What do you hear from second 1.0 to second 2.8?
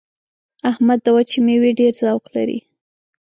د وچې مېوې ډېر ذوق لري.